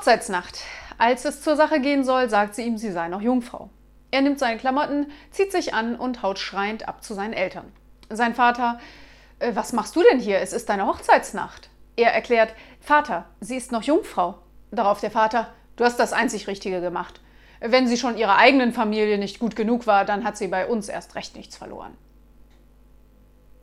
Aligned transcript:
Hochzeitsnacht. 0.00 0.60
Als 0.96 1.26
es 1.26 1.42
zur 1.42 1.56
Sache 1.56 1.78
gehen 1.78 2.04
soll, 2.04 2.30
sagt 2.30 2.54
sie 2.54 2.62
ihm, 2.62 2.78
sie 2.78 2.90
sei 2.90 3.08
noch 3.08 3.20
Jungfrau. 3.20 3.68
Er 4.10 4.22
nimmt 4.22 4.38
seine 4.38 4.58
Klamotten, 4.58 5.12
zieht 5.30 5.52
sich 5.52 5.74
an 5.74 5.94
und 5.94 6.22
haut 6.22 6.38
schreiend 6.38 6.88
ab 6.88 7.04
zu 7.04 7.12
seinen 7.12 7.34
Eltern. 7.34 7.70
Sein 8.08 8.34
Vater, 8.34 8.80
äh, 9.40 9.54
was 9.54 9.74
machst 9.74 9.94
du 9.94 10.02
denn 10.02 10.18
hier? 10.18 10.40
Es 10.40 10.54
ist 10.54 10.70
deine 10.70 10.86
Hochzeitsnacht. 10.86 11.68
Er 11.96 12.14
erklärt, 12.14 12.54
Vater, 12.80 13.26
sie 13.40 13.56
ist 13.56 13.72
noch 13.72 13.82
Jungfrau. 13.82 14.38
Darauf 14.70 15.00
der 15.00 15.10
Vater, 15.10 15.52
du 15.76 15.84
hast 15.84 15.98
das 15.98 16.14
einzig 16.14 16.46
Richtige 16.46 16.80
gemacht. 16.80 17.20
Wenn 17.60 17.86
sie 17.86 17.98
schon 17.98 18.16
ihrer 18.16 18.38
eigenen 18.38 18.72
Familie 18.72 19.18
nicht 19.18 19.38
gut 19.38 19.54
genug 19.54 19.86
war, 19.86 20.06
dann 20.06 20.24
hat 20.24 20.38
sie 20.38 20.48
bei 20.48 20.66
uns 20.66 20.88
erst 20.88 21.14
recht 21.14 21.36
nichts 21.36 21.58
verloren. 21.58 21.94